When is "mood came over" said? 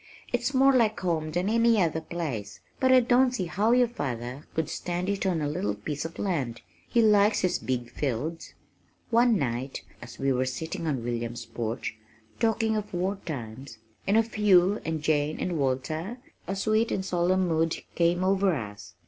17.47-18.55